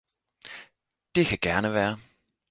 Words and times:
Det 1.15 1.25
kan 1.27 1.37
gerne 1.41 1.73
være! 1.73 1.99